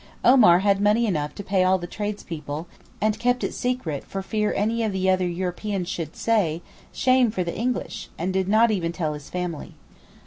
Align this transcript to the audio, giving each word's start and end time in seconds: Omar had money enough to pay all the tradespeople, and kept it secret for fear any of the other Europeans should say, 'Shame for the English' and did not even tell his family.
Omar 0.25 0.61
had 0.61 0.81
money 0.81 1.05
enough 1.05 1.35
to 1.35 1.43
pay 1.43 1.63
all 1.63 1.77
the 1.77 1.85
tradespeople, 1.85 2.67
and 2.99 3.19
kept 3.19 3.43
it 3.43 3.53
secret 3.53 4.03
for 4.03 4.23
fear 4.23 4.51
any 4.55 4.81
of 4.81 4.91
the 4.91 5.07
other 5.11 5.27
Europeans 5.27 5.87
should 5.89 6.15
say, 6.15 6.63
'Shame 6.91 7.29
for 7.29 7.43
the 7.43 7.55
English' 7.55 8.09
and 8.17 8.33
did 8.33 8.47
not 8.47 8.71
even 8.71 8.91
tell 8.91 9.13
his 9.13 9.29
family. 9.29 9.75